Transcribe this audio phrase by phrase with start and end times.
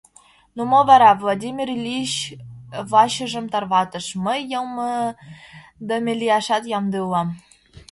[0.55, 2.13] —Ну мо вара,— Владимир Ильич
[2.91, 7.27] вачыжым тарватыш,— мый йылмыдыме лияшат ямде улам.